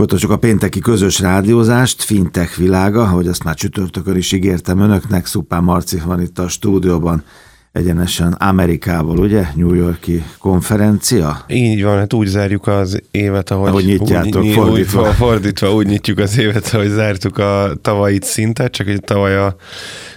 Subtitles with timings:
[0.00, 5.62] Folytassuk a pénteki közös rádiózást, fintech világa, ahogy azt már csütörtökön is ígértem önöknek, Szupán
[5.62, 7.24] Marci van itt a stúdióban,
[7.72, 9.46] egyenesen Amerikából, ugye?
[9.54, 11.44] New Yorki konferencia?
[11.48, 15.08] Így van, hát úgy zárjuk az évet, ahogy, ahogy nyitjátok, úgy, fordítva.
[15.08, 19.56] Úgy, fordítva, úgy nyitjuk az évet, ahogy zártuk a tavalyit szintet, csak egy tavaly a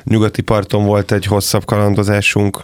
[0.04, 2.64] nyugati parton volt egy hosszabb kalandozásunk,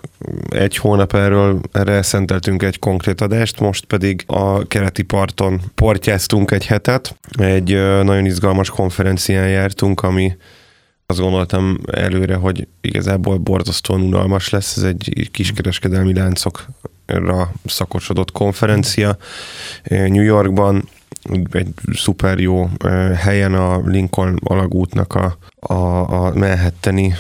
[0.50, 6.66] egy hónap erről, erre szenteltünk egy konkrét adást, most pedig a keleti parton portyáztunk egy
[6.66, 10.38] hetet, egy nagyon izgalmas konferencián jártunk, ami
[11.06, 19.18] azt gondoltam előre, hogy igazából borzasztóan unalmas lesz, ez egy kiskereskedelmi láncokra szakosodott konferencia
[19.84, 20.90] New Yorkban,
[21.52, 22.70] egy szuper jó
[23.16, 25.74] helyen a Lincoln alagútnak a a,
[26.26, 27.14] a Manhattani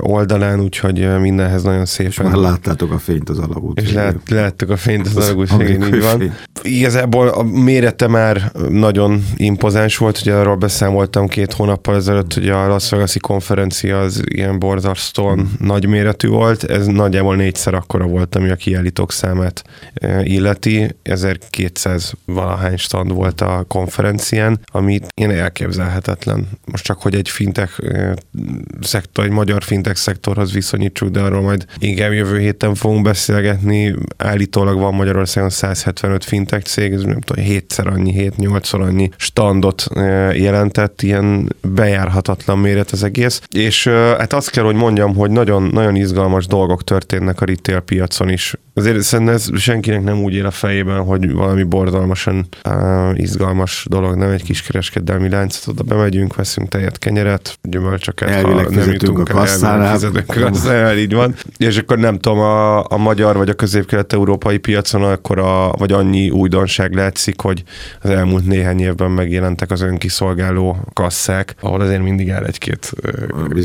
[0.00, 2.10] oldalán, úgyhogy mindenhez nagyon szépen.
[2.10, 3.80] És már láttátok a fényt az alagút.
[3.80, 6.18] És lát, láttuk a fényt az, az alagút így van.
[6.18, 6.32] Fény.
[6.62, 12.66] Igazából a mérete már nagyon impozáns volt, ugye arról beszámoltam két hónappal ezelőtt, hogy a
[12.66, 15.66] Las vegas konferencia az ilyen borzasztóan hmm.
[15.66, 19.62] nagy méretű volt, ez nagyjából négyszer akkora volt, ami a kiállítók számát
[20.22, 26.48] illeti, 1200 valahány stand volt a konferencián, ami ilyen elképzelhetetlen.
[26.64, 27.80] Most csak, hogy egy fintech
[28.80, 33.94] szektor, egy magyar fintech szektorhoz viszonyítsuk, de arról majd inkább jövő héten fogunk beszélgetni.
[34.16, 39.86] Állítólag van Magyarországon 175 fintech cég, ez nem tudom, 7-szer annyi, 7-8-szor annyi standot
[40.32, 43.40] jelentett, ilyen bejárhatatlan méret az egész.
[43.54, 48.28] És hát azt kell, hogy mondjam, hogy nagyon, nagyon izgalmas dolgok történnek a retail piacon
[48.28, 48.54] is.
[48.74, 54.16] Azért szerintem ez senkinek nem úgy él a fejében, hogy valami borzalmasan uh, izgalmas dolog,
[54.16, 59.18] nem egy kis kereskedelmi láncot, oda bemegyünk, veszünk tejet, kenyeret, gyümölcsöket, Elvileg ha nem jutunk
[59.18, 59.92] a kasszára.
[59.92, 61.34] Fizetünk a kasszára, így van.
[61.56, 66.30] És akkor nem tudom, a, a magyar vagy a közép-kelet-európai piacon akkor a, vagy annyi
[66.30, 67.62] újdonság látszik, hogy
[68.02, 72.92] az elmúlt néhány évben megjelentek az önkiszolgáló kasszák, ahol azért mindig el egy-két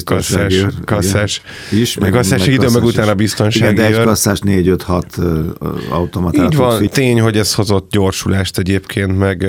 [0.03, 5.53] kasszás, kasszás, is, meg, kasszás idő, meg utána biztonsági Igen, de egy kasszás 4-5-6
[5.89, 9.45] automatát Így van, tény, hogy ez hozott gyorsulást egyébként, meg,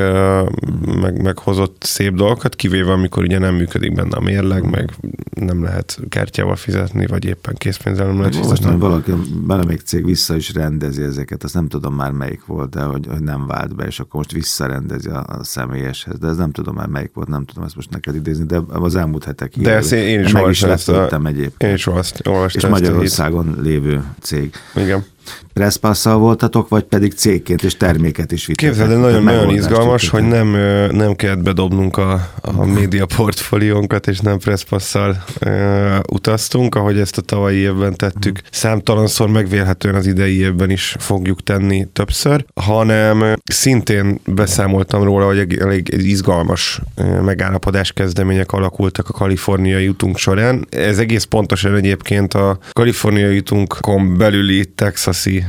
[1.00, 4.94] meg, meg hozott szép dolgokat, kivéve amikor ugye nem működik benne a mérleg, meg
[5.30, 8.66] nem lehet kártyával fizetni, vagy éppen készpénzzel nem lehet fizetni.
[8.66, 9.12] Most valaki,
[9.46, 13.20] valamelyik cég vissza is rendezi ezeket, azt nem tudom már melyik volt, de hogy, hogy
[13.20, 16.88] nem vált be, és akkor most visszarendezi a, a személyeshez, de ez nem tudom már
[16.88, 20.02] melyik volt, nem tudom ezt most neked idézni, de az elmúlt hetek De ezt én,
[20.02, 21.62] én is olvastam ezt a, egyébként.
[21.62, 24.52] Én is olvastam És Magyarországon lévő cég.
[24.76, 25.04] Igen
[25.52, 28.74] presszpasszal voltatok, vagy pedig cégként és terméket is vittetek?
[28.74, 30.48] Képzeld, nagyon, nagyon izgalmas, hogy nem,
[30.90, 37.22] nem kellett bedobnunk a, a média portfóliónkat, és nem presszpasszal uh, utaztunk, ahogy ezt a
[37.22, 38.40] tavalyi évben tettük.
[38.50, 45.58] Számtalanszor megvélhetően az idei évben is fogjuk tenni többször, hanem szintén beszámoltam róla, hogy elég,
[45.60, 46.80] elég izgalmas
[47.24, 50.66] megállapodás kezdemények alakultak a kaliforniai jutunk során.
[50.70, 55.44] Ez egész pontosan egyébként a kaliforniai jutunkon belüli Texas Texasi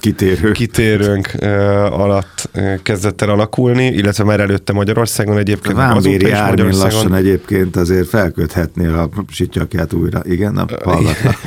[0.00, 0.50] Kitérő.
[0.50, 1.30] kitérőnk
[1.90, 2.50] alatt
[2.82, 5.76] kezdett el alakulni, illetve már előtte Magyarországon egyébként.
[5.76, 10.20] Vámbéri Ármin lassan egyébként azért felköthetné a sityakját újra.
[10.24, 11.40] Igen, a pallatnak.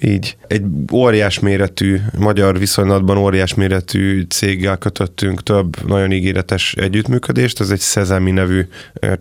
[0.00, 0.36] Így.
[0.46, 7.60] Egy óriás méretű, magyar viszonylatban óriás méretű céggel kötöttünk több nagyon ígéretes együttműködést.
[7.60, 8.66] Ez egy Szezemi nevű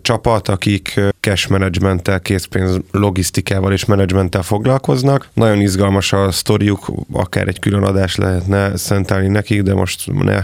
[0.01, 5.27] csapat, akik cash managementtel, készpénz logisztikával és menedzsmenttel foglalkoznak.
[5.33, 10.43] Nagyon izgalmas a sztoriuk, akár egy külön adás lehetne szentelni nekik, de most ne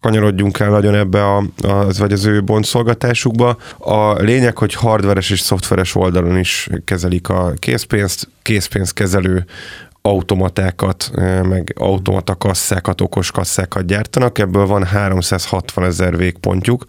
[0.00, 3.56] kanyarodjunk el nagyon ebbe a, az, vagy az ő bontszolgatásukba.
[3.78, 9.44] A lényeg, hogy hardveres és szoftveres oldalon is kezelik a készpénzt, készpénzkezelő
[10.08, 11.10] automatákat,
[11.42, 16.84] meg automata kasszákat, okos kasszákat gyártanak, ebből van 360 ezer végpontjuk,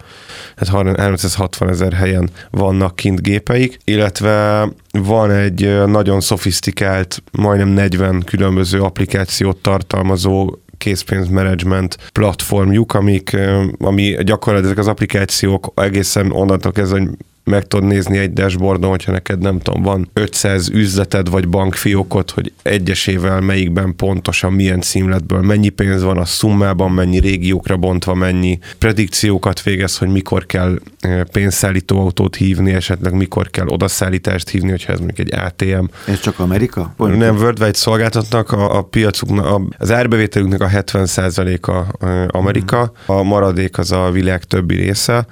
[0.55, 8.81] tehát 360 ezer helyen vannak kint gépeik, illetve van egy nagyon szofisztikált, majdnem 40 különböző
[8.81, 13.37] applikációt tartalmazó készpénzmenedzsment platformjuk, amik,
[13.77, 17.07] ami gyakorlatilag ezek az applikációk egészen onnantól kezdve,
[17.45, 22.53] meg tudod nézni egy dashboardon, hogyha neked nem tudom, van 500 üzleted vagy bankfiókot, hogy
[22.61, 29.63] egyesével melyikben pontosan milyen címletből mennyi pénz van a szummában, mennyi régiókra bontva, mennyi predikciókat
[29.63, 34.99] végez, hogy mikor kell eh, pénzszállító autót hívni, esetleg mikor kell odaszállítást hívni, hogyha ez
[34.99, 35.85] mondjuk egy ATM.
[36.07, 36.93] Ez csak Amerika?
[36.97, 37.17] Pont.
[37.17, 43.91] Nem, worldwide szolgáltatnak, a, a piacuknak, az árbevételünknek a 70%-a eh, Amerika, a maradék az
[43.91, 45.25] a világ többi része,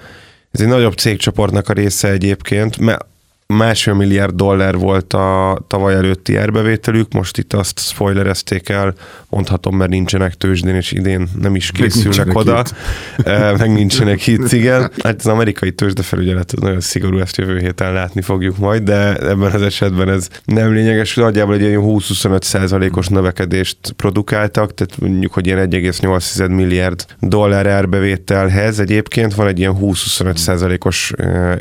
[0.53, 3.05] ez egy nagyobb cégcsoportnak a része egyébként, mert
[3.53, 8.93] másfél milliárd dollár volt a tavaly előtti árbevételük, most itt azt spoilerezték el,
[9.29, 13.25] mondhatom, mert nincsenek tőzsdén, és idén nem is készülnek oda, hit.
[13.59, 14.91] meg nincsenek hit, igen.
[15.03, 19.51] Hát az amerikai tőzsdefelügyelet az nagyon szigorú, ezt jövő héten látni fogjuk majd, de ebben
[19.51, 25.45] az esetben ez nem lényeges, nagyjából egy ilyen 20-25 százalékos növekedést produkáltak, tehát mondjuk, hogy
[25.45, 31.11] ilyen 1,8 milliárd dollár árbevételhez egyébként van egy ilyen 20-25 százalékos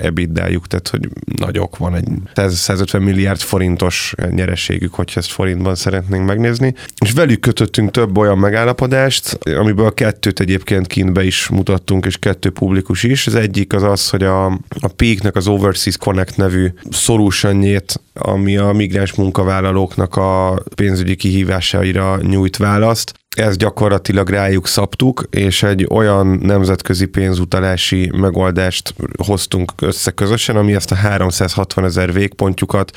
[0.01, 6.75] ebitdájuk, tehát hogy nagyok van egy 150 milliárd forintos nyereségük, hogyha ezt forintban szeretnénk megnézni.
[7.05, 13.03] És velük kötöttünk több olyan megállapodást, amiből kettőt egyébként kintbe is mutattunk, és kettő publikus
[13.03, 13.27] is.
[13.27, 14.47] Az egyik az az, hogy a,
[14.81, 22.57] a Peaknek az Overseas Connect nevű solutionjét, ami a migráns munkavállalóknak a pénzügyi kihívásaira nyújt
[22.57, 28.95] választ, ezt gyakorlatilag rájuk szabtuk, és egy olyan nemzetközi pénzutalási megoldást
[29.27, 32.97] hoztunk össze közösen, ami ezt a 360 ezer végpontjukat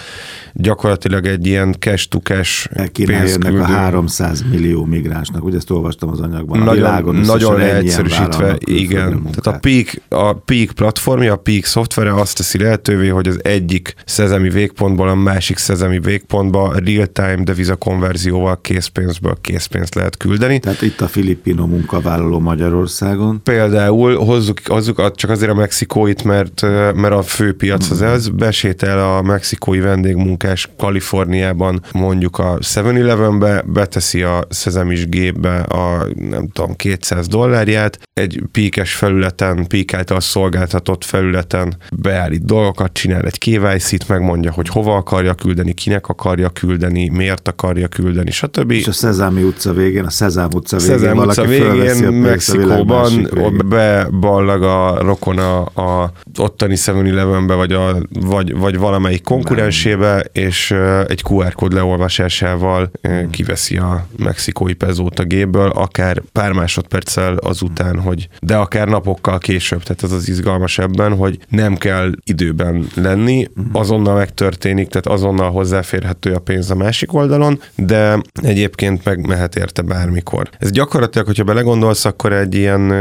[0.53, 3.59] gyakorlatilag egy ilyen cash-to-cash pénzküldő.
[3.59, 6.59] a 300 millió migránsnak, ugye ezt olvastam az anyagban.
[6.59, 9.21] Nagyon, a világon nagyon leegyszerűsítve, igen.
[9.21, 13.93] Tehát a Peak, a Peak platformja, a Peak szoftvere azt teszi lehetővé, hogy az egyik
[14.05, 20.59] szezemi végpontból a másik szezemi végpontba real-time deviza konverzióval készpénzből készpénzt lehet küldeni.
[20.59, 23.41] Tehát itt a filipino munkavállaló Magyarországon.
[23.43, 26.61] Például hozzuk, hozzuk csak azért a mexikóit, mert,
[26.95, 34.23] mert a fő piac az ez, besétel a mexikói vendégmunkás Kaliforniában mondjuk a 7-Elevenbe, beteszi
[34.23, 41.77] a szezemis gépbe a nem tudom, 200 dollárját, egy píkes felületen, pík által szolgáltatott felületen
[41.91, 47.87] beállít dolgokat, csinál egy KYC-t, megmondja, hogy hova akarja küldeni, kinek akarja küldeni, miért akarja
[47.87, 48.71] küldeni, stb.
[48.71, 53.31] És a Szezámi utca végén, a Szezám utca végén Szezám utca végén, Mexikóban,
[53.65, 60.71] beballag a rokona a ottani 7 vagy, a, vagy, vagy valamelyik konkurensébe, és
[61.07, 63.29] egy QR kód leolvasásával hmm.
[63.29, 69.83] kiveszi a mexikói pezót a gépből, akár pár másodperccel azután, hogy de akár napokkal később,
[69.83, 73.69] tehát ez az izgalmas ebben, hogy nem kell időben lenni, hmm.
[73.73, 79.81] azonnal megtörténik, tehát azonnal hozzáférhető a pénz a másik oldalon, de egyébként meg mehet érte
[80.05, 80.49] bármikor.
[80.59, 82.91] Ez gyakorlatilag, hogyha belegondolsz, akkor egy ilyen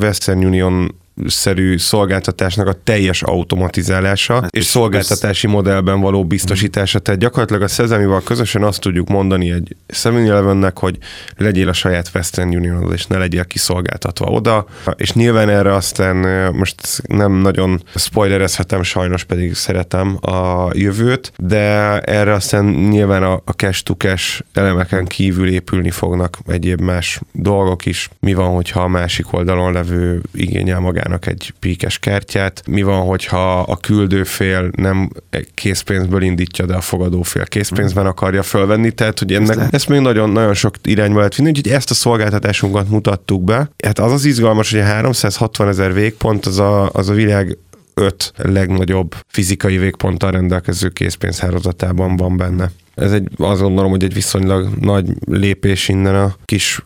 [0.00, 0.94] Western Union
[1.26, 5.52] szerű szolgáltatásnak a teljes automatizálása hát, és szolgáltatási ez...
[5.52, 6.98] modellben való biztosítása.
[6.98, 10.98] Tehát gyakorlatilag a Szezemival közösen azt tudjuk mondani egy 7 hogy
[11.36, 14.66] legyél a saját Western union és ne legyél kiszolgáltatva oda.
[14.96, 16.16] És nyilván erre aztán
[16.54, 23.52] most nem nagyon spoilerezhetem, sajnos pedig szeretem a jövőt, de erre aztán nyilván a, a
[23.56, 28.10] cash-to-cash elemeken kívül épülni fognak egyéb más dolgok is.
[28.20, 32.62] Mi van, hogyha a másik oldalon levő igényel magát magának egy píkes kártyát.
[32.66, 35.10] Mi van, hogyha a küldőfél nem
[35.54, 38.12] készpénzből indítja, de a fogadófél készpénzben hmm.
[38.12, 41.90] akarja fölvenni, tehát hogy ennek, ezt, ezt még nagyon-nagyon sok irányba lehet vinni, úgyhogy ezt
[41.90, 43.70] a szolgáltatásunkat mutattuk be.
[43.84, 47.58] Hát az az izgalmas, hogy a 360 ezer végpont az a, az a világ
[47.94, 52.70] öt legnagyobb fizikai végponttal rendelkező készpénzhálózatában van benne.
[52.98, 56.84] Ez egy, azt gondolom, hogy egy viszonylag nagy lépés innen a kis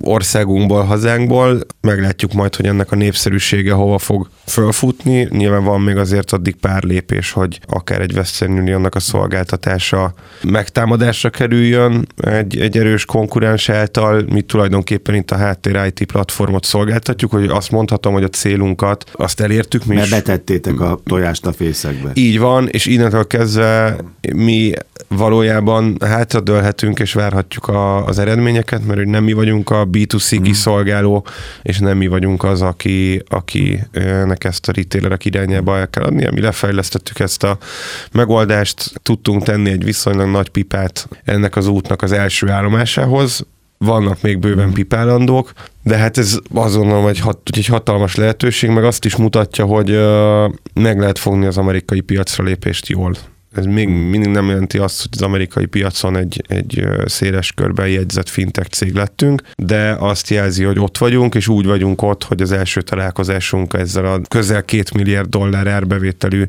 [0.00, 1.60] országunkból, hazánkból.
[1.80, 5.28] Meglátjuk majd, hogy ennek a népszerűsége hova fog fölfutni.
[5.30, 11.30] Nyilván van még azért addig pár lépés, hogy akár egy Western Unionnak a szolgáltatása megtámadásra
[11.30, 14.24] kerüljön egy, egy erős konkurens által.
[14.32, 19.40] Mi tulajdonképpen itt a háttér IT platformot szolgáltatjuk, hogy azt mondhatom, hogy a célunkat azt
[19.40, 22.10] elértük mi Mert betettétek a tojást a fészekbe.
[22.14, 23.96] Így van, és innentől kezdve
[24.34, 24.72] mi
[25.08, 25.49] valójában
[26.00, 30.42] hátradőlhetünk és várhatjuk a, az eredményeket, mert hogy nem mi vagyunk a B2C mm.
[30.42, 31.26] kiszolgáló,
[31.62, 36.28] és nem mi vagyunk az, aki, akinek ezt a retailerek irányába el kell adni.
[36.30, 37.58] Mi lefejlesztettük ezt a
[38.12, 43.46] megoldást, tudtunk tenni egy viszonylag nagy pipát ennek az útnak az első állomásához,
[43.78, 44.72] vannak még bőven mm.
[44.72, 45.52] pipálandók,
[45.82, 50.52] de hát ez azonnal egy, hat, egy hatalmas lehetőség, meg azt is mutatja, hogy uh,
[50.74, 53.14] meg lehet fogni az amerikai piacra lépést jól
[53.54, 58.28] ez még mindig nem jelenti azt, hogy az amerikai piacon egy, egy széles körben jegyzett
[58.28, 62.52] fintech cég lettünk, de azt jelzi, hogy ott vagyunk, és úgy vagyunk ott, hogy az
[62.52, 66.44] első találkozásunk ezzel a közel két milliárd dollár árbevételű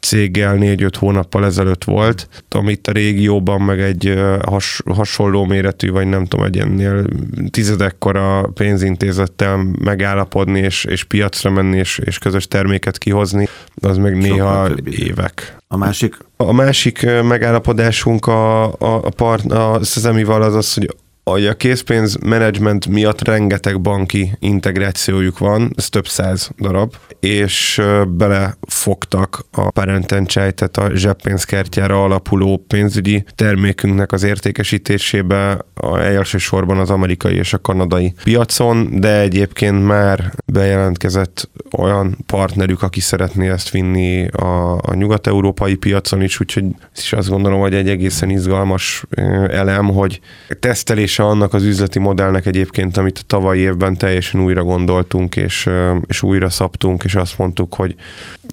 [0.00, 6.24] céggel négy-öt hónappal ezelőtt volt, amit a régióban meg egy has, hasonló méretű, vagy nem
[6.24, 7.06] tudom, egy ennél
[7.50, 13.48] tizedekkora pénzintézettel megállapodni, és, és piacra menni, és, és közös terméket kihozni,
[13.82, 15.56] az meg néha évek.
[15.68, 16.16] A másik?
[16.36, 20.96] A másik megállapodásunk a, a, a, part, a Szezemival az az, hogy
[21.30, 30.52] a készpénzmenedzsment miatt rengeteg banki integrációjuk van, ez több száz darab, és belefogtak a parentencsej,
[30.52, 38.14] tehát a zseppénzkártyára alapuló pénzügyi termékünknek az értékesítésébe a elsősorban az amerikai és a kanadai
[38.24, 46.22] piacon, de egyébként már bejelentkezett olyan partnerük, aki szeretné ezt vinni a, a nyugat-európai piacon
[46.22, 46.64] is, úgyhogy
[46.96, 49.04] is azt gondolom, hogy egy egészen izgalmas
[49.50, 50.20] elem, hogy
[51.16, 55.68] tesztelése annak az üzleti modellnek egyébként, amit a tavalyi évben teljesen újra gondoltunk, és,
[56.06, 57.94] és újra szabtunk, és azt mondtuk, hogy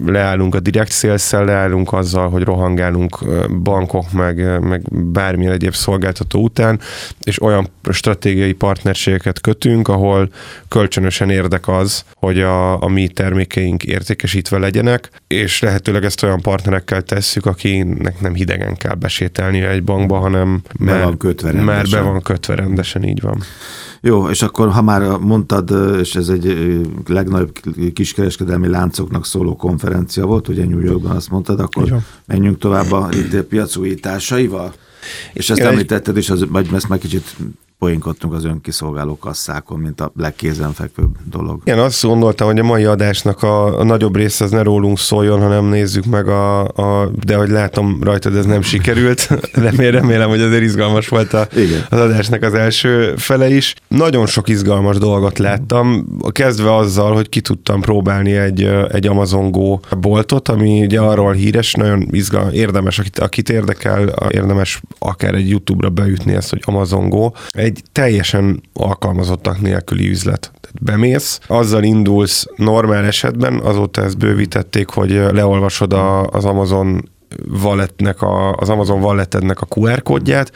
[0.04, 3.18] leállunk a direct sales leállunk azzal, hogy rohangálunk
[3.62, 6.80] bankok, meg, meg bármilyen egyéb szolgáltató után,
[7.22, 10.28] és olyan stratégiai partnerségeket kötünk, ahol
[10.68, 17.02] kölcsönösen érdek az, hogy a, a mi termékeink értékesítve legyenek, és lehetőleg ezt olyan partnerekkel
[17.02, 22.00] tesszük, akinek nem hidegen kell besételni egy bankba, hanem be már, van kötve már be
[22.00, 23.42] van kötve rendesen, így van.
[24.00, 26.56] Jó, és akkor ha már mondtad, és ez egy
[27.06, 27.52] legnagyobb
[27.92, 31.96] kiskereskedelmi láncoknak szóló konferencia volt, ugye New Yorkban azt mondtad, akkor
[32.26, 33.08] menjünk tovább a
[33.48, 34.72] piac újításaival.
[35.32, 37.36] És ezt említetted, és az, vagy ezt már kicsit
[37.78, 41.60] poénkodtunk az önkiszolgáló kasszákon, mint a legkézenfekvőbb dolog.
[41.64, 45.40] Igen, azt gondoltam, hogy a mai adásnak a, a nagyobb része az ne rólunk szóljon,
[45.40, 49.28] hanem nézzük meg a, a de hogy látom rajtad ez nem sikerült.
[49.52, 51.86] Remélem, remélem hogy azért izgalmas volt a, Igen.
[51.90, 53.74] az adásnak az első fele is.
[53.88, 58.62] Nagyon sok izgalmas dolgot láttam, kezdve azzal, hogy ki tudtam próbálni egy,
[58.92, 64.80] egy Amazon Go boltot, ami ugye arról híres, nagyon izgal, érdemes, akit, akit érdekel, érdemes
[64.98, 67.30] akár egy YouTube-ra beütni ezt, hogy Amazon Go.
[67.64, 70.52] Egy teljesen alkalmazottak nélküli üzlet.
[70.60, 77.10] Tehát bemész, azzal indulsz normál esetben, azóta ezt bővítették, hogy leolvasod a, az Amazon
[77.62, 80.52] walletnek a, az Amazon walletednek a QR kódját,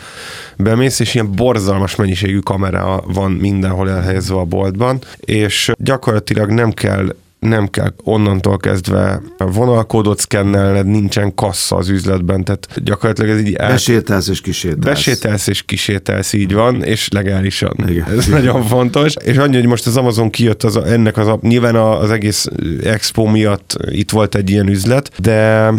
[0.56, 7.14] bemész, és ilyen borzalmas mennyiségű kamera van mindenhol elhelyezve a boltban, és gyakorlatilag nem kell
[7.38, 13.54] nem kell onnantól kezdve vonalkódot szkennelned, nincsen kassa az üzletben, tehát gyakorlatilag ez így...
[13.54, 13.68] El...
[13.68, 14.84] Besételsz és kisételsz.
[14.84, 17.74] Besételsz és kisételsz, így van, és legálisan.
[17.86, 18.06] Igen.
[18.10, 18.42] Ez Igen.
[18.42, 19.14] nagyon fontos.
[19.24, 22.46] És annyi, hogy most az Amazon kijött az, ennek az, nyilván az egész
[22.82, 25.72] expo miatt itt volt egy ilyen üzlet, de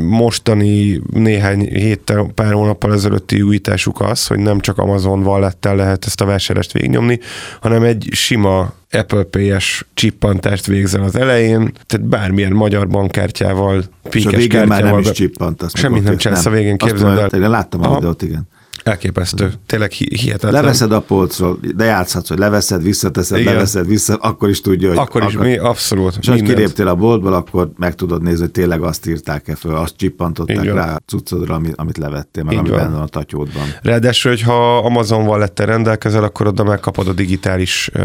[0.00, 6.20] mostani néhány héttel, pár hónappal ezelőtti újításuk az, hogy nem csak Amazon vallettel lehet ezt
[6.20, 7.20] a vásárlást végnyomni,
[7.60, 14.34] hanem egy sima Apple Pay-es csippantást végzel az elején, tehát bármilyen magyar bankkártyával, pinkes És
[14.34, 15.62] a végén már nem is csippant.
[15.62, 17.48] Azt Semmit nem csinálsz a végén, képzeld el.
[17.48, 18.48] Láttam a videót, igen.
[18.84, 19.52] Elképesztő.
[19.66, 20.52] Tényleg hihetetlen.
[20.52, 23.52] Leveszed a polcról, de játszhatsz, hogy leveszed, visszateszed, Igen.
[23.52, 24.98] leveszed, vissza, akkor is tudja, hogy...
[24.98, 25.46] Akkor is, akar...
[25.46, 26.16] mi, abszolút.
[26.20, 29.96] És ha kiléptél a boltból, akkor meg tudod nézni, hogy tényleg azt írták-e föl, azt
[29.96, 33.62] csippantották rá a cuccodra, amit, amit levettél, meg ami benne van a tatyódban.
[33.82, 38.04] Ráadásul, hogyha Amazon lett rendelkezel, akkor oda megkapod a digitális uh,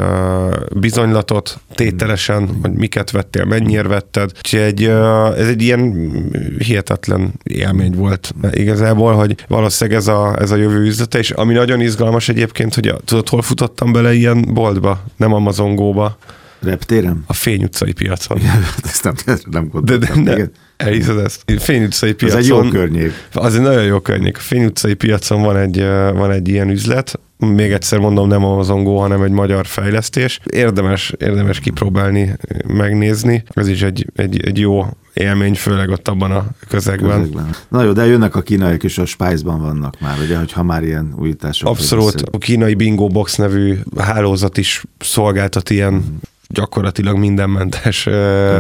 [0.76, 2.62] bizonylatot, tételesen, hmm.
[2.62, 4.32] hogy miket vettél, mennyire vetted.
[4.38, 6.12] Úgyhogy egy, uh, ez egy ilyen
[6.58, 11.82] hihetetlen élmény volt igazából, hogy valószínűleg ez a, ez a jövő üzlete, és ami nagyon
[11.82, 16.18] izgalmas egyébként, hogy a, tudod, hol futottam bele ilyen boltba, nem Amazon Go-ba.
[16.60, 17.24] Reptérem?
[17.28, 18.40] A Fény utcai piacon.
[18.84, 19.14] Ezt nem,
[19.52, 20.24] nem gondoltam.
[20.24, 21.44] De, de, de, elhiszed ezt.
[21.58, 22.38] Fény utcai piacon.
[22.38, 23.12] Ez egy jó környék.
[23.34, 24.38] Az egy nagyon jó környék.
[24.38, 25.80] A Fény utcai piacon van egy,
[26.14, 30.40] van egy ilyen üzlet, még egyszer mondom, nem Amazon Go, hanem egy magyar fejlesztés.
[30.46, 32.36] Érdemes, érdemes kipróbálni,
[32.68, 33.44] megnézni.
[33.54, 37.20] Ez is egy, egy, egy jó élmény, főleg ott abban a közegben.
[37.20, 37.50] közegben.
[37.70, 41.14] Na jó, de jönnek a kínaiak is a Spice-ban vannak már, ugye, hogyha már ilyen
[41.18, 41.70] újítások.
[41.70, 46.16] Abszolút, a kínai Bingo Box nevű hálózat is szolgáltat ilyen mm
[46.54, 48.08] gyakorlatilag mindenmentes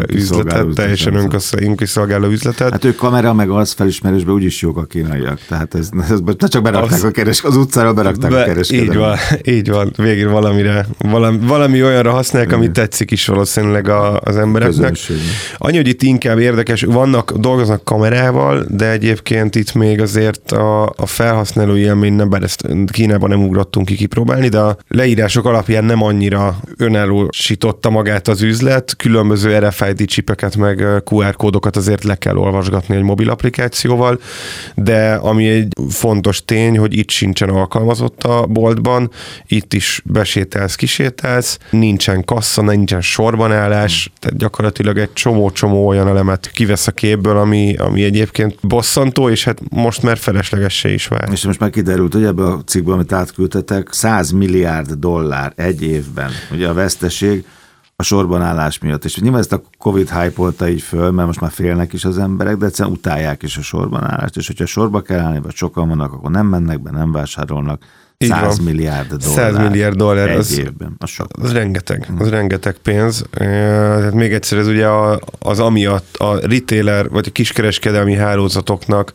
[0.07, 2.71] üzletet, teljesen önkiszolgáló üzletet.
[2.71, 6.91] Hát ők kamera meg az felismerésben úgyis jók a kínaiak, tehát ez, ez csak berakták
[6.91, 8.93] az, a keres, az utcára berakták be, a kereskedelmet.
[8.93, 9.17] Így van,
[9.55, 14.95] így van, végül valamire, valami, valami olyanra használják, ami tetszik is valószínűleg a, az embereknek.
[15.57, 21.05] Annyi, hogy itt inkább érdekes, vannak, dolgoznak kamerával, de egyébként itt még azért a, a
[21.05, 26.03] felhasználó élmény, nem, bár ezt Kínában nem ugrottunk ki kipróbálni, de a leírások alapján nem
[26.03, 30.79] annyira önállósított alkotta magát az üzlet, különböző RFID csipeket meg
[31.11, 34.19] QR kódokat azért le kell olvasgatni egy mobil applikációval,
[34.75, 39.11] de ami egy fontos tény, hogy itt sincsen alkalmazott a boltban,
[39.47, 46.51] itt is besételsz, kisételsz, nincsen kassa, nincsen sorban állás, tehát gyakorlatilag egy csomó-csomó olyan elemet
[46.53, 51.29] kivesz a képből, ami, ami egyébként bosszantó, és hát most már feleslegessé is vár.
[51.31, 56.31] És most már kiderült, hogy ebbe a cikkben, amit átküldtetek, 100 milliárd dollár egy évben,
[56.51, 57.45] ugye a veszteség,
[57.99, 59.05] a sorban állás miatt.
[59.05, 62.57] És nyilván ezt a Covid hype így föl, mert most már félnek is az emberek,
[62.57, 66.13] de egyszerűen utálják is a sorban állást, és hogyha sorba kell állni, vagy sokan vannak,
[66.13, 67.83] akkor nem mennek be, nem vásárolnak,
[68.17, 68.65] Így 100 van.
[68.65, 69.51] milliárd dollár.
[69.51, 70.29] 100 milliárd dollár.
[70.29, 70.95] Egy az, évben.
[70.97, 71.27] Az, sok.
[71.41, 72.05] az rengeteg.
[72.17, 72.29] Az hmm.
[72.29, 73.25] rengeteg pénz.
[73.31, 74.87] Tehát még egyszer, ez ugye
[75.39, 79.11] az amiatt a retailer, vagy a kiskereskedelmi hálózatoknak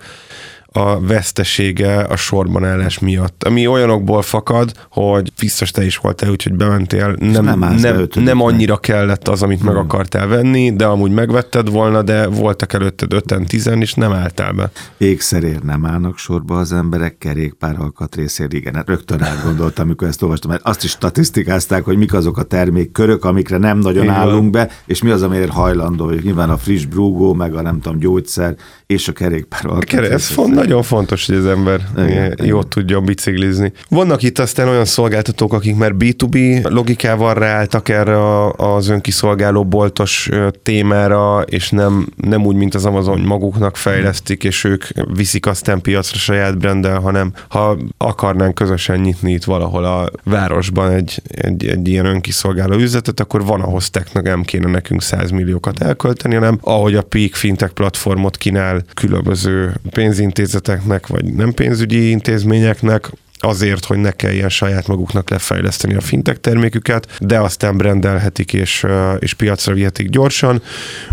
[0.77, 3.45] a vesztesége a sorban állás miatt.
[3.45, 8.77] Ami olyanokból fakad, hogy biztos te is voltál, úgyhogy bementél, nem, nem, nem, nem annyira
[8.77, 9.67] kellett az, amit hmm.
[9.67, 14.53] meg akartál venni, de amúgy megvetted volna, de voltak előtted öten, tizen, és nem álltál
[14.53, 14.71] be.
[14.99, 18.75] Ékszerért nem állnak sorba az emberek, kerékpár alkatrészért, igen.
[18.75, 23.25] Hát rögtön átgondoltam, amikor ezt olvastam, mert azt is statisztikázták, hogy mik azok a termékkörök,
[23.25, 24.15] amikre nem nagyon igen.
[24.15, 26.23] állunk be, és mi az, amiért hajlandó vagyok.
[26.23, 28.57] Nyilván a friss brúgó, meg a nem tudom, gyógyszer,
[28.95, 30.11] és a kerékpár alkatrész.
[30.11, 33.73] Ez font, nagyon fontos, hogy az ember igen, jót tudjon biciklizni.
[33.89, 40.31] Vannak itt aztán olyan szolgáltatók, akik már B2B logikával ráálltak erre az önkiszolgáló boltos
[40.63, 44.85] témára, és nem, nem úgy, mint az Amazon maguknak fejlesztik, és ők
[45.15, 51.23] viszik aztán piacra saját brenddel, hanem ha akarnánk közösen nyitni itt valahol a városban egy,
[51.29, 56.35] egy, egy ilyen önkiszolgáló üzletet, akkor van ahhoz technek nem kéne nekünk 100 milliókat elkölteni,
[56.35, 63.99] hanem ahogy a Peak Fintech platformot kínál különböző pénzintézeteknek, vagy nem pénzügyi intézményeknek, azért, hogy
[63.99, 68.87] ne kelljen saját maguknak lefejleszteni a fintech terméküket, de aztán brendelhetik és,
[69.19, 70.63] és piacra vihetik gyorsan.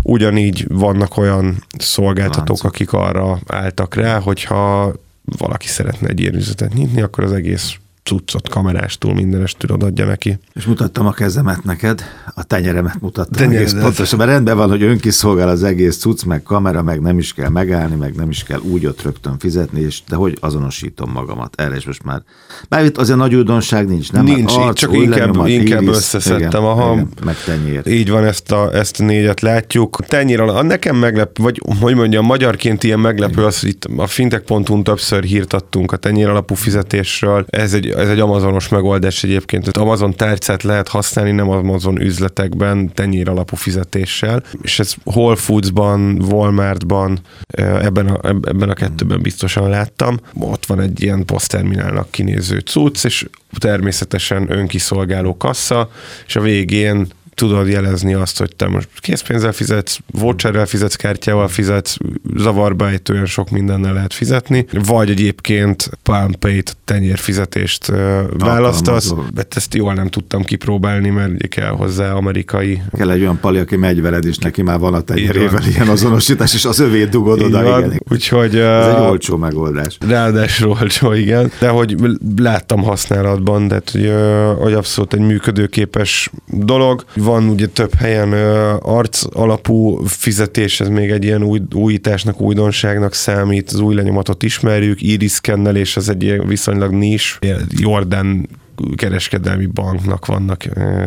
[0.02, 4.92] Ugyanígy vannak olyan szolgáltatók, akik arra álltak rá, hogyha
[5.24, 10.38] valaki szeretne egy ilyen üzletet nyitni, akkor az egész cuccot, kamerástól, mindenestől adja neki.
[10.54, 12.02] És mutattam a kezemet neked,
[12.34, 13.68] a tenyeremet mutattam Tenyeredet.
[13.68, 17.32] egész pontosan, mert rendben van, hogy önkiszolgál az egész cucc, meg kamera, meg nem is
[17.32, 21.60] kell megállni, meg nem is kell úgy ott rögtön fizetni, és de hogy azonosítom magamat,
[21.60, 22.22] erre is most már.
[22.68, 24.24] Bár itt azért nagy újdonság nincs, nem?
[24.24, 26.92] Nincs, arc, csak inkább, inkább íris, összeszedtem, igen, aha.
[26.92, 27.86] Igen, meg tenyér.
[27.86, 29.98] Így van, ezt a, ezt a négyet látjuk.
[30.06, 33.44] Tenyér alatt, nekem meglep, vagy hogy mondjam, magyarként ilyen meglepő igen.
[33.44, 37.44] az, itt a fintech.hu többször hírt adtunk a tenyér alapú fizetésről.
[37.48, 39.70] Ez egy ez egy Amazonos megoldás egyébként.
[39.70, 44.42] Tehát Amazon tárcát lehet használni, nem Amazon üzletekben, tenyér alapú fizetéssel.
[44.62, 47.18] És ez Whole Foodsban, Walmartban,
[47.56, 50.20] ebben a, ebben a kettőben biztosan láttam.
[50.40, 53.26] Ott van egy ilyen posztterminálnak kinéző cucc, és
[53.58, 55.90] természetesen önkiszolgáló kassa,
[56.26, 61.96] és a végén tudod jelezni azt, hogy te most készpénzzel fizetsz, voucherrel fizetsz, kártyával fizetsz,
[62.36, 67.92] zavarba olyan sok mindennel lehet fizetni, vagy egyébként PalmPay-t, tenyérfizetést
[68.38, 72.82] választasz, mert ezt jól nem tudtam kipróbálni, mert kell hozzá amerikai.
[72.92, 76.54] Kell egy olyan pali, aki megy veled, és neki már van a tenyerével ilyen azonosítás,
[76.54, 77.62] és az övét dugod oda.
[77.62, 77.84] Van.
[77.84, 78.02] Igen.
[78.10, 79.98] Úgyhogy, Ez egy olcsó megoldás.
[80.08, 81.52] Ráadásul olcsó, igen.
[81.60, 81.96] De hogy
[82.36, 84.12] láttam használatban, de hogy,
[84.58, 88.32] hogy abszolút egy működőképes dolog van ugye több helyen
[88.78, 95.02] arc alapú fizetés, ez még egy ilyen új, újításnak, újdonságnak számít, az új lenyomatot ismerjük,
[95.02, 98.48] iris szkennelés, az egy ilyen viszonylag nis, Jordan
[98.96, 100.64] kereskedelmi banknak vannak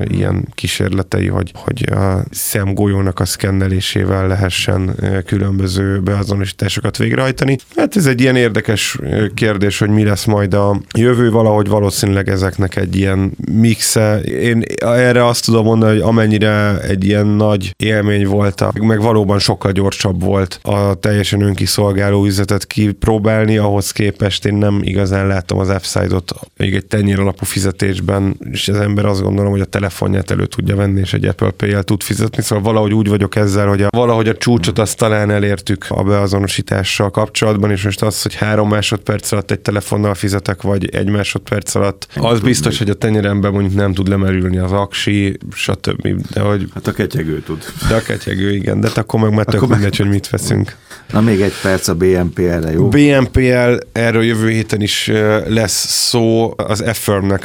[0.07, 7.57] ilyen kísérletei, hogy, hogy a szemgolyónak a szkennelésével lehessen különböző beazonosításokat végrehajtani.
[7.75, 8.97] Hát ez egy ilyen érdekes
[9.33, 14.19] kérdés, hogy mi lesz majd a jövő, valahogy valószínűleg ezeknek egy ilyen mixe.
[14.21, 19.71] Én erre azt tudom mondani, hogy amennyire egy ilyen nagy élmény volt, meg valóban sokkal
[19.71, 26.33] gyorsabb volt a teljesen önkiszolgáló üzletet kipróbálni, ahhoz képest én nem igazán látom az F-side-ot,
[26.57, 30.75] még egy tenyér alapú fizetésben, és az ember azt gondolom, hogy a telefonját elő tudja
[30.75, 34.27] venni, és egy Apple Pay-el tud fizetni, szóval valahogy úgy vagyok ezzel, hogy a, valahogy
[34.27, 39.51] a csúcsot azt talán elértük a beazonosítással kapcsolatban, és most az, hogy három másodperc alatt
[39.51, 44.07] egy telefonnal fizetek, vagy egy másodperc alatt, az biztos, hogy a tenyeremben mondjuk nem tud
[44.07, 46.07] lemerülni az aksi, stb.
[46.33, 46.67] De hogy...
[46.73, 47.63] Hát a ketyegő tud.
[47.89, 50.75] De a ketyegő, igen, de hát akkor meg már tök mindegy, hogy mit veszünk.
[51.11, 52.89] Na még egy perc a BNPL-re, jó?
[52.89, 55.11] BNPL, erről jövő héten is
[55.47, 56.83] lesz szó, az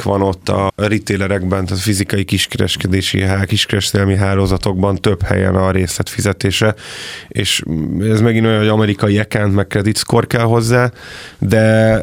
[0.03, 6.75] Van ott a retailerekben, tehát fizikai kiskereskedési, kiskereskedelmi hálózatokban több helyen a részletfizetése,
[7.27, 7.63] és
[7.99, 10.91] ez megint olyan, hogy amerikai account meg credit score kell hozzá,
[11.39, 11.99] de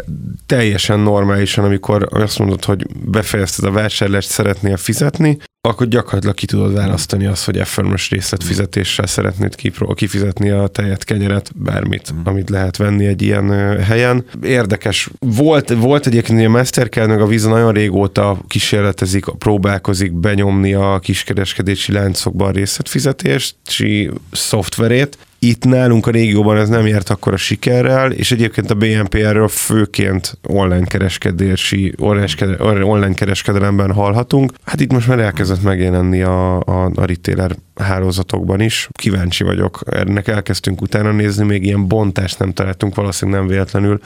[0.47, 6.74] teljesen normálisan, amikor azt mondod, hogy befejezted a vásárlást, szeretnél fizetni, akkor gyakorlatilag ki tudod
[6.74, 9.54] választani azt, hogy F-firmos részletfizetéssel szeretnéd
[9.94, 12.20] kifizetni a tejet, kenyeret, bármit, mm.
[12.24, 13.50] amit lehet venni egy ilyen
[13.83, 14.24] helyen.
[14.42, 15.11] Érdekes.
[15.18, 21.92] Volt, volt egyébként a Mastercard, meg a Visa nagyon régóta kísérletezik, próbálkozik benyomni a kiskereskedési
[21.92, 28.33] láncokban a részletfizetési szoftverét, itt nálunk a régióban ez nem járt akkor a sikerrel, és
[28.33, 34.53] egyébként a BNPR-ről főként online kereskedési, online kereskedelemben hallhatunk.
[34.64, 38.88] Hát itt most már elkezdett megjelenni a, a, a retailer hálózatokban is.
[38.93, 44.01] Kíváncsi vagyok, ennek elkezdtünk utána nézni, még ilyen bontást nem találtunk, valószínűleg nem véletlenül.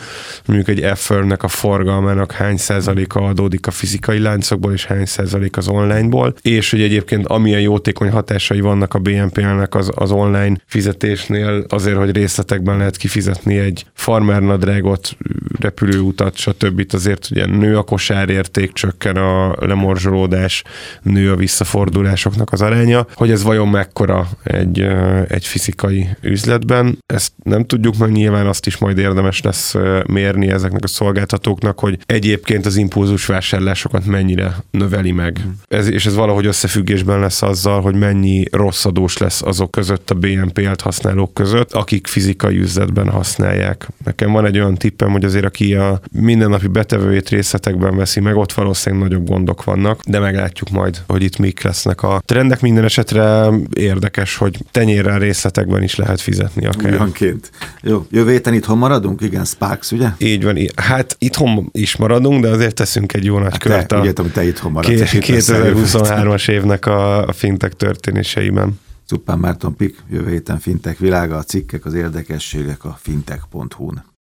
[0.47, 5.69] Mondjuk egy F-nek a forgalmának hány százaléka adódik a fizikai láncokból, és hány százalék az
[5.69, 11.97] onlineból, és hogy egyébként amilyen jótékony hatásai vannak a BNPL-nek az, az online fizetésnél, azért,
[11.97, 15.17] hogy részletekben lehet kifizetni egy farmernadrágot,
[15.61, 16.87] repülőutat, stb.
[16.93, 20.63] azért ugye nő a kosárérték, csökken a lemorzsolódás,
[21.03, 23.07] nő a visszafordulásoknak az aránya.
[23.15, 24.87] Hogy ez vajon mekkora egy,
[25.29, 29.75] egy fizikai üzletben, ezt nem tudjuk meg, nyilván azt is majd érdemes lesz
[30.07, 35.41] mérni ezeknek a szolgáltatóknak, hogy egyébként az impulzus vásárlásokat mennyire növeli meg.
[35.69, 40.15] Ez, és ez valahogy összefüggésben lesz azzal, hogy mennyi rossz adós lesz azok között a
[40.15, 43.89] BNPL-t használók között, akik fizikai üzletben használják.
[44.05, 48.53] Nekem van egy olyan tippem, hogy azért aki a mindennapi betevőjét részletekben veszi meg, ott
[48.53, 52.61] valószínűleg nagyobb gondok vannak, de meglátjuk majd, hogy itt mik lesznek a trendek.
[52.61, 56.93] Minden esetre érdekes, hogy tenyérrel részletekben is lehet fizetni akár.
[56.93, 57.51] Ugyanként.
[57.83, 59.21] Jó, jövő héten itthon maradunk?
[59.21, 60.09] Igen, Sparks, ugye?
[60.19, 60.59] Így van.
[60.77, 64.13] Hát itthon is maradunk, de azért teszünk egy jó nagy hát kört te, a ugye,
[64.13, 68.81] te itthon maradsz, 2023-as évnek a, fintech történéseiben.
[69.07, 74.05] Cuppán Márton Pik, jövő héten fintech világa, a cikkek, az érdekességek a fintech.hu-n.